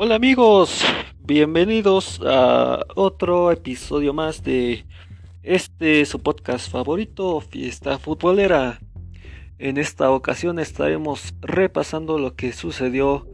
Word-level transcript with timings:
Hola 0.00 0.14
amigos, 0.14 0.84
bienvenidos 1.24 2.20
a 2.24 2.84
otro 2.94 3.50
episodio 3.50 4.14
más 4.14 4.44
de 4.44 4.84
este 5.42 6.04
su 6.04 6.22
podcast 6.22 6.70
favorito, 6.70 7.40
Fiesta 7.40 7.98
Futbolera. 7.98 8.78
En 9.58 9.76
esta 9.76 10.12
ocasión 10.12 10.60
estaremos 10.60 11.34
repasando 11.40 12.16
lo 12.16 12.36
que 12.36 12.52
sucedió 12.52 13.26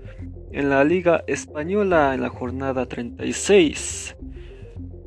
en 0.53 0.71
la 0.71 0.85
Liga 0.85 1.23
Española 1.27 2.15
en 2.15 2.23
la 2.23 2.31
jornada 2.31 2.87
36. 2.87 4.17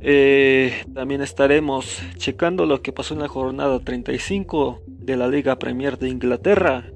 Eh, 0.00 0.84
también 0.94 1.22
estaremos 1.22 2.00
checando 2.18 2.66
lo 2.66 2.82
que 2.82 2.92
pasó 2.92 3.14
en 3.14 3.20
la 3.20 3.28
jornada 3.28 3.80
35 3.80 4.82
de 4.86 5.16
la 5.16 5.26
Liga 5.26 5.58
Premier 5.58 5.98
de 5.98 6.08
Inglaterra. 6.08 6.92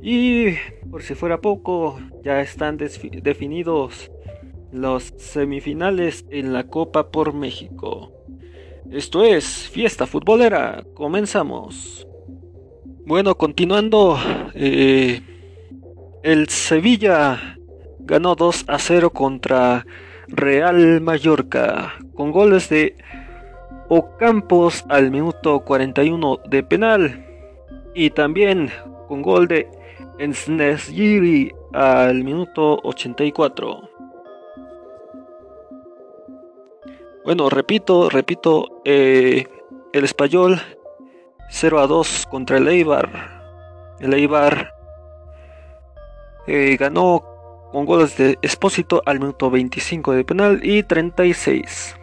Y 0.00 0.52
por 0.90 1.02
si 1.02 1.14
fuera 1.14 1.40
poco, 1.40 1.98
ya 2.22 2.40
están 2.40 2.76
definidos 2.76 4.10
los 4.72 5.14
semifinales 5.16 6.26
en 6.30 6.52
la 6.52 6.64
Copa 6.64 7.10
por 7.10 7.32
México. 7.32 8.12
Esto 8.90 9.24
es 9.24 9.68
Fiesta 9.68 10.06
Futbolera, 10.06 10.84
comenzamos. 10.94 12.06
Bueno, 13.04 13.36
continuando, 13.36 14.18
eh, 14.54 15.22
el 16.22 16.48
Sevilla 16.48 17.56
ganó 18.00 18.34
2 18.34 18.64
a 18.68 18.78
0 18.78 19.10
contra 19.10 19.86
Real 20.28 21.00
Mallorca 21.00 21.94
con 22.14 22.32
goles 22.32 22.68
de 22.68 22.96
Ocampos 23.88 24.84
al 24.88 25.10
minuto 25.12 25.60
41 25.60 26.40
de 26.48 26.62
penal 26.64 27.24
y 27.94 28.10
también 28.10 28.70
con 29.08 29.22
gol 29.22 29.48
de 29.48 29.68
Ensnesgiri 30.18 31.52
al 31.72 32.24
minuto 32.24 32.78
84. 32.82 33.90
Bueno, 37.24 37.50
repito, 37.50 38.08
repito, 38.08 38.82
eh, 38.84 39.46
el 39.92 40.04
español 40.04 40.60
0 41.50 41.80
a 41.80 41.86
2 41.86 42.26
contra 42.30 42.58
el 42.58 42.68
Eibar. 42.68 43.08
El 44.00 44.14
Eibar 44.14 44.72
eh, 46.46 46.76
ganó 46.78 47.24
con 47.72 47.84
goles 47.84 48.16
de 48.16 48.38
Espósito 48.42 49.02
al 49.06 49.18
minuto 49.18 49.50
25 49.50 50.12
de 50.12 50.24
penal 50.24 50.60
y 50.62 50.82
36. 50.82 51.96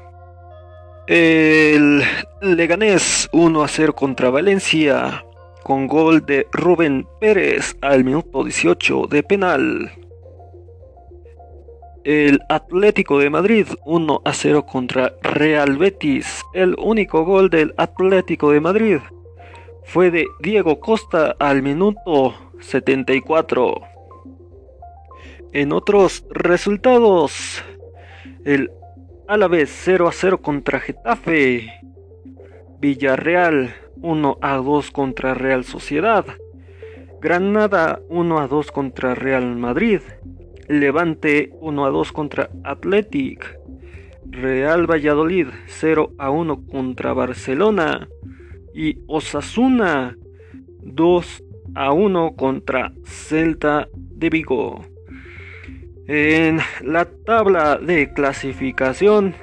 El 1.07 2.03
Leganés 2.41 3.29
1 3.31 3.63
a 3.63 3.67
0 3.67 3.93
contra 3.93 4.29
Valencia 4.29 5.25
con 5.63 5.87
gol 5.87 6.25
de 6.25 6.45
Rubén 6.51 7.07
Pérez 7.19 7.75
al 7.81 8.03
minuto 8.03 8.43
18 8.43 9.07
de 9.07 9.23
penal. 9.23 9.91
El 12.03 12.41
Atlético 12.49 13.19
de 13.19 13.29
Madrid 13.29 13.67
1 13.85 14.21
a 14.25 14.33
0 14.33 14.65
contra 14.65 15.13
Real 15.21 15.77
Betis. 15.77 16.43
El 16.53 16.75
único 16.77 17.23
gol 17.23 17.49
del 17.49 17.73
Atlético 17.77 18.51
de 18.51 18.59
Madrid 18.59 18.99
fue 19.85 20.11
de 20.11 20.27
Diego 20.41 20.79
Costa 20.79 21.35
al 21.39 21.61
minuto 21.61 22.35
74. 22.59 23.75
En 25.53 25.71
otros 25.71 26.25
resultados, 26.29 27.63
el 28.43 28.69
Alavés 29.27 29.69
0 29.83 30.09
a 30.09 30.11
0 30.11 30.41
contra 30.41 30.79
Getafe. 30.79 31.71
Villarreal 32.79 33.73
1 34.01 34.37
a 34.41 34.57
2 34.57 34.91
contra 34.91 35.33
Real 35.33 35.63
Sociedad. 35.63 36.25
Granada 37.21 38.01
1 38.09 38.39
a 38.39 38.47
2 38.47 38.71
contra 38.71 39.15
Real 39.15 39.55
Madrid. 39.55 40.01
Levante 40.67 41.51
1 41.59 41.85
a 41.85 41.89
2 41.89 42.11
contra 42.11 42.49
Athletic. 42.63 43.59
Real 44.29 44.89
Valladolid 44.89 45.47
0 45.67 46.11
a 46.17 46.29
1 46.29 46.65
contra 46.67 47.13
Barcelona. 47.13 48.07
Y 48.73 48.99
Osasuna 49.07 50.17
2 50.81 51.43
a 51.75 51.91
1 51.91 52.35
contra 52.35 52.93
Celta 53.05 53.87
de 53.93 54.29
Vigo. 54.29 54.85
En 56.07 56.59
la 56.81 57.05
tabla 57.05 57.77
de 57.77 58.11
clasificación, 58.11 59.35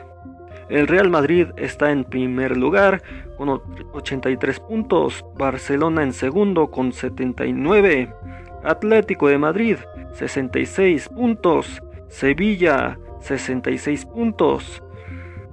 el 0.71 0.87
Real 0.87 1.11
Madrid 1.11 1.49
está 1.57 1.91
en 1.91 2.05
primer 2.05 2.57
lugar 2.57 3.03
con 3.37 3.49
83 3.93 4.61
puntos, 4.61 5.25
Barcelona 5.37 6.03
en 6.03 6.13
segundo 6.13 6.71
con 6.71 6.93
79, 6.93 8.09
Atlético 8.63 9.29
de 9.29 9.39
Madrid 9.39 9.77
66 10.15 11.09
puntos, 11.09 11.83
Sevilla 12.09 12.99
66 13.21 14.07
puntos, 14.07 14.83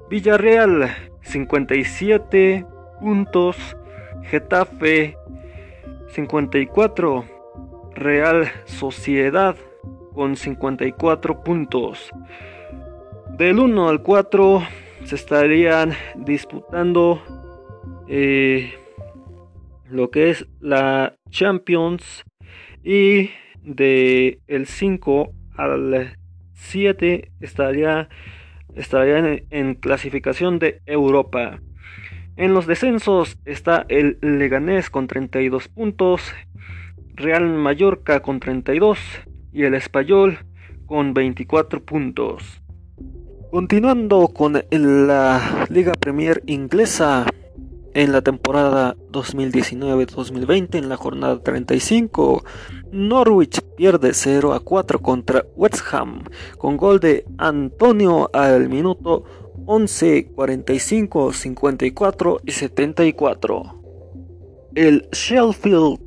Villarreal 0.09 0.89
57 1.22 2.66
puntos, 3.00 3.75
Getafe 4.23 5.17
54, 6.09 7.25
Real 7.95 8.51
Sociedad 8.66 9.56
con 10.13 10.35
54 10.35 11.44
puntos. 11.44 12.11
Del 13.38 13.59
1 13.59 13.89
al 13.89 14.01
4 14.01 14.63
se 15.07 15.16
estarían 15.16 15.94
disputando 16.18 17.23
eh, 18.09 18.73
lo 19.90 20.12
que 20.12 20.31
es 20.31 20.45
la 20.59 21.16
Champions 21.29 22.25
y 22.84 23.29
de 23.63 24.41
el 24.47 24.68
5 24.68 25.31
al 25.56 26.18
7 26.56 27.31
estaría 27.40 28.09
estarían 28.75 29.44
en, 29.50 29.75
clasificación 29.75 30.59
de 30.59 30.81
Europa. 30.85 31.62
En 32.35 32.53
los 32.53 32.68
descensos 32.68 33.39
está 33.45 33.85
el 33.88 34.18
Leganés 34.19 34.89
con 34.89 35.07
32 35.07 35.69
puntos, 35.69 36.34
Real 37.16 37.47
Mallorca 37.47 38.19
con 38.19 38.41
32 38.41 39.00
y 39.53 39.63
el 39.63 39.74
Español 39.74 40.39
con 40.85 41.13
24 41.13 41.81
puntos. 41.85 42.62
Continuando 43.51 44.27
con 44.27 44.61
la 44.69 45.65
Liga 45.69 45.93
Premier 45.93 46.43
inglesa, 46.45 47.25
en 47.97 48.11
la 48.11 48.21
temporada 48.21 48.95
2019-2020 49.11 50.75
en 50.75 50.87
la 50.87 50.97
jornada 50.97 51.39
35. 51.41 52.43
Norwich 52.91 53.59
pierde 53.75 54.13
0 54.13 54.53
a 54.53 54.59
4 54.59 54.99
contra 54.99 55.43
West 55.55 55.81
Ham 55.91 56.23
con 56.59 56.77
gol 56.77 56.99
de 56.99 57.25
Antonio 57.39 58.29
al 58.33 58.69
minuto 58.69 59.23
11, 59.65 60.27
45, 60.27 61.33
54 61.33 62.41
y 62.45 62.51
74. 62.51 63.63
El 64.75 65.07
Sheffield 65.11 65.97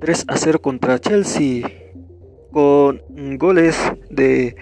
3 0.00 0.24
a 0.26 0.36
0 0.38 0.62
contra 0.62 0.98
Chelsea 0.98 1.70
con 2.50 3.02
goles 3.36 3.78
de 4.08 4.56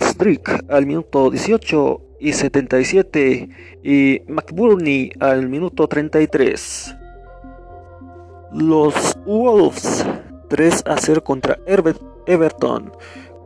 Strick 0.00 0.64
al 0.68 0.84
minuto 0.84 1.30
18 1.30 2.00
y 2.20 2.32
77 2.34 3.48
y 3.82 4.20
McBurney 4.28 5.12
al 5.18 5.48
minuto 5.48 5.88
33. 5.88 6.94
Los 8.52 9.16
Wolves 9.24 10.04
3 10.48 10.82
a 10.86 10.96
0 10.98 11.24
contra 11.24 11.58
Everton 11.66 12.92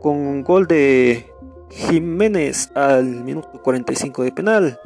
con 0.01 0.43
gol 0.43 0.67
de 0.67 1.25
Jiménez 1.69 2.69
al 2.75 3.05
minuto 3.05 3.61
45 3.63 4.23
de 4.23 4.31
penal. 4.33 4.79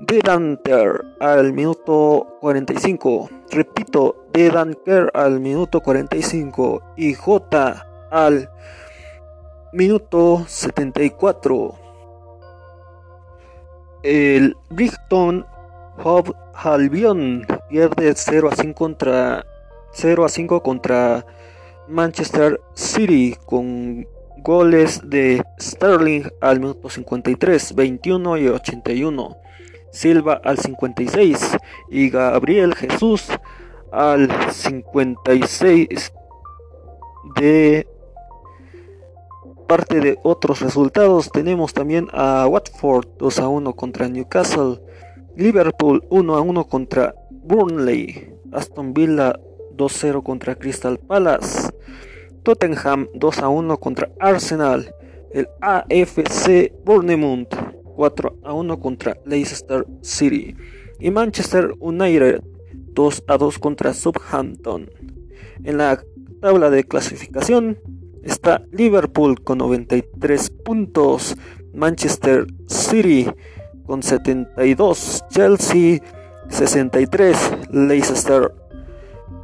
Dedanter 0.00 1.04
al 1.20 1.52
minuto 1.52 2.38
45. 2.40 3.28
Repito, 3.50 4.24
Dedanker 4.32 5.10
al 5.12 5.40
minuto 5.40 5.82
45 5.82 6.94
y 6.96 7.12
J 7.12 7.86
al 8.10 8.48
minuto 9.72 10.44
74. 10.46 11.74
El 14.02 14.56
Brighton 14.70 15.46
Hove 16.02 16.32
Albion 16.54 17.46
pierde 17.68 18.12
0 18.14 18.48
a 18.50 18.56
5 18.56 18.74
contra 18.74 19.44
0 19.92 20.24
a 20.24 20.28
5 20.28 20.62
contra 20.62 21.26
Manchester 21.88 22.60
City 22.74 23.36
con 23.44 24.06
goles 24.38 25.00
de 25.04 25.42
Sterling 25.60 26.24
al 26.40 26.60
minuto 26.60 26.88
53, 26.88 27.74
21 27.74 28.38
y 28.38 28.48
81, 28.48 29.36
Silva 29.92 30.40
al 30.42 30.58
56 30.58 31.56
y 31.90 32.08
Gabriel 32.08 32.74
Jesús 32.74 33.28
al 33.92 34.30
56 34.50 36.12
de 37.36 37.86
parte 39.70 40.00
de 40.00 40.18
otros 40.24 40.58
resultados 40.62 41.30
tenemos 41.30 41.72
también 41.72 42.08
a 42.10 42.44
Watford 42.48 43.06
2 43.20 43.38
a 43.38 43.46
1 43.46 43.76
contra 43.76 44.08
Newcastle, 44.08 44.80
Liverpool 45.36 46.02
1 46.10 46.34
a 46.34 46.40
1 46.40 46.64
contra 46.64 47.14
Burnley, 47.30 48.34
Aston 48.50 48.92
Villa 48.92 49.38
2 49.76 49.92
0 49.92 50.22
contra 50.22 50.56
Crystal 50.56 50.98
Palace, 50.98 51.70
Tottenham 52.42 53.06
2 53.14 53.38
a 53.38 53.48
1 53.48 53.76
contra 53.78 54.10
Arsenal. 54.18 54.92
El 55.32 55.46
AFC 55.60 56.72
Bournemouth 56.84 57.54
4 57.94 58.38
a 58.42 58.52
1 58.52 58.80
contra 58.80 59.16
Leicester 59.24 59.86
City. 60.00 60.56
Y 60.98 61.12
Manchester 61.12 61.74
United 61.78 62.42
2 62.94 63.24
a 63.28 63.38
2 63.38 63.58
contra 63.60 63.94
Southampton. 63.94 64.90
En 65.62 65.78
la 65.78 66.02
tabla 66.40 66.70
de 66.70 66.82
clasificación 66.82 67.78
está 68.22 68.62
Liverpool 68.72 69.42
con 69.42 69.58
93 69.58 70.50
puntos, 70.64 71.36
Manchester 71.74 72.46
City 72.66 73.28
con 73.86 74.02
72, 74.02 75.24
Chelsea 75.30 76.00
63, 76.48 77.36
Leicester 77.70 78.52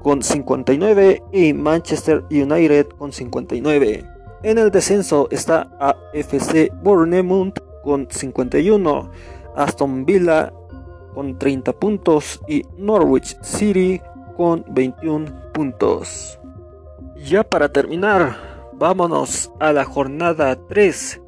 con 0.02 0.22
59 0.22 1.22
y 1.32 1.52
Manchester 1.52 2.24
United 2.30 2.86
con 2.98 3.12
59. 3.12 4.04
En 4.42 4.58
el 4.58 4.70
descenso 4.70 5.28
está 5.30 5.68
AFC 5.80 6.70
Bournemouth 6.82 7.58
con 7.82 8.06
51, 8.10 9.10
Aston 9.56 10.04
Villa 10.04 10.52
con 11.14 11.38
30 11.38 11.72
puntos 11.72 12.40
y 12.46 12.62
Norwich 12.76 13.36
City 13.42 14.00
con 14.36 14.64
21 14.68 15.52
puntos. 15.52 16.38
Ya 17.24 17.42
para 17.42 17.68
terminar, 17.68 18.55
vámonos 18.78 19.50
a 19.58 19.72
la 19.72 19.84
jornada 19.84 20.58
3 20.68 21.20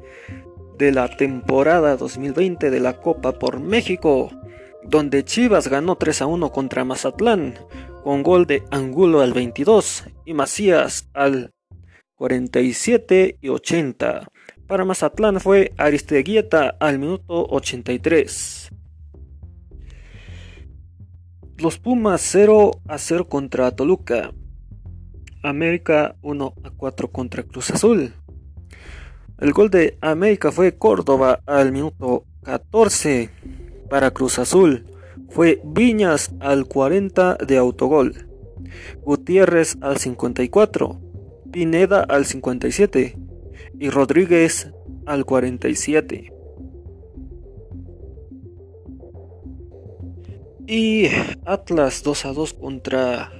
de 0.77 0.91
la 0.91 1.09
temporada 1.09 1.97
2020 1.97 2.69
de 2.69 2.79
la 2.79 2.99
Copa 3.01 3.33
por 3.33 3.59
México, 3.59 4.31
donde 4.83 5.25
Chivas 5.25 5.67
ganó 5.67 5.95
3 5.95 6.21
a 6.21 6.25
1 6.27 6.51
contra 6.51 6.85
Mazatlán, 6.85 7.55
con 8.03 8.23
gol 8.23 8.45
de 8.45 8.63
Angulo 8.71 9.21
al 9.21 9.33
22 9.33 10.05
y 10.25 10.33
Macías 10.33 11.09
al 11.13 11.53
47 12.15 13.37
y 13.41 13.49
80. 13.49 14.27
Para 14.67 14.85
Mazatlán 14.85 15.39
fue 15.39 15.73
Aristeguieta 15.77 16.75
al 16.79 16.99
minuto 16.99 17.47
83. 17.49 18.69
Los 21.57 21.79
Pumas 21.79 22.21
0 22.21 22.71
a 22.87 22.97
0 22.97 23.27
contra 23.27 23.75
Toluca. 23.75 24.31
América 25.41 26.15
1 26.21 26.53
a 26.63 26.69
4 26.71 27.11
contra 27.11 27.43
Cruz 27.43 27.71
Azul. 27.71 28.13
El 29.39 29.53
gol 29.53 29.69
de 29.69 29.97
América 30.01 30.51
fue 30.51 30.77
Córdoba 30.77 31.41
al 31.45 31.71
minuto 31.71 32.25
14 32.43 33.29
para 33.89 34.11
Cruz 34.11 34.37
Azul. 34.37 34.85
Fue 35.29 35.61
Viñas 35.63 36.31
al 36.39 36.65
40 36.65 37.35
de 37.35 37.57
autogol. 37.57 38.27
Gutiérrez 39.01 39.77
al 39.81 39.97
54. 39.97 40.99
Pineda 41.51 42.01
al 42.01 42.25
57. 42.25 43.17
Y 43.79 43.89
Rodríguez 43.89 44.71
al 45.05 45.25
47. 45.25 46.33
Y 50.67 51.07
Atlas 51.45 52.03
2 52.03 52.25
a 52.25 52.33
2 52.33 52.53
contra 52.53 53.31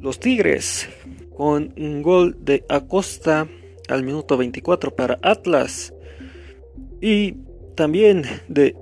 los 0.00 0.18
Tigres. 0.18 0.88
Con 1.38 1.72
un 1.78 2.02
gol 2.02 2.36
de 2.40 2.66
Acosta 2.68 3.48
al 3.88 4.02
minuto 4.02 4.36
24 4.36 4.94
para 4.94 5.18
Atlas. 5.22 5.94
Y 7.00 7.36
también 7.76 8.24
de 8.48 8.76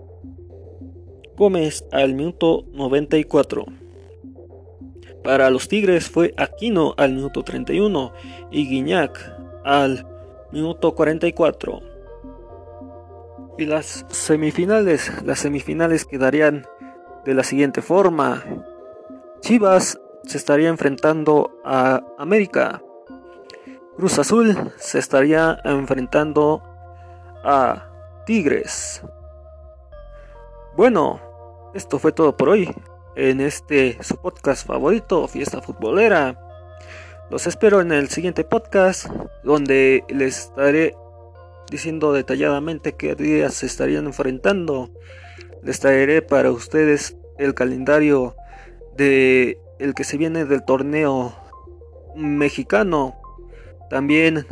Gómez 1.37 1.85
al 1.93 2.15
minuto 2.15 2.65
94. 2.73 3.67
Para 5.23 5.51
los 5.51 5.69
Tigres 5.69 6.09
fue 6.09 6.33
Aquino 6.39 6.95
al 6.97 7.13
minuto 7.13 7.43
31 7.43 8.13
y 8.51 8.67
Guiñac 8.69 9.21
al 9.63 10.07
minuto 10.51 10.95
44. 10.95 11.83
Y 13.59 13.67
las 13.67 14.07
semifinales, 14.09 15.13
las 15.25 15.41
semifinales 15.41 16.07
quedarían 16.07 16.65
de 17.27 17.35
la 17.35 17.43
siguiente 17.43 17.83
forma. 17.83 18.45
Chivas 19.41 20.01
se 20.27 20.39
estaría 20.39 20.69
enfrentando 20.69 21.61
a 21.65 22.03
América. 22.19 22.83
Cruz 23.97 24.19
Azul 24.19 24.73
se 24.77 24.99
estaría 24.99 25.59
enfrentando 25.65 26.63
a 27.45 27.89
Tigres. 28.27 29.03
Bueno, 30.77 31.21
esto 31.75 31.99
fue 31.99 32.13
todo 32.13 32.37
por 32.37 32.51
hoy 32.51 32.69
en 33.15 33.41
este 33.41 33.97
su 34.03 34.17
podcast 34.17 34.67
favorito, 34.67 35.27
Fiesta 35.29 35.63
Futbolera. 35.63 36.39
Los 37.31 37.47
espero 37.47 37.81
en 37.81 37.93
el 37.93 38.09
siguiente 38.09 38.45
podcast 38.45 39.07
donde 39.43 40.05
les 40.09 40.39
estaré 40.39 40.95
diciendo 41.71 42.13
detalladamente 42.13 42.95
qué 42.95 43.15
días 43.15 43.55
se 43.55 43.67
estarían 43.67 44.07
enfrentando 44.07 44.91
les 45.67 45.81
traeré 45.81 46.23
para 46.23 46.53
ustedes 46.53 47.17
el 47.39 47.53
calendario 47.55 48.37
de 48.97 49.59
el 49.79 49.95
que 49.95 50.05
se 50.05 50.17
viene 50.17 50.45
del 50.45 50.65
torneo 50.65 51.35
mexicano, 52.15 53.17
también 53.91 54.47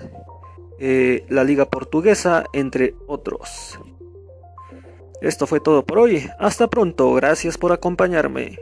eh, 0.78 1.24
la 1.28 1.44
liga 1.44 1.66
portuguesa, 1.66 2.44
entre 2.52 2.94
otros. 3.06 3.78
Esto 5.20 5.46
fue 5.46 5.60
todo 5.60 5.84
por 5.86 6.00
hoy. 6.00 6.28
Hasta 6.38 6.68
pronto. 6.68 7.14
Gracias 7.14 7.56
por 7.56 7.72
acompañarme. 7.72 8.58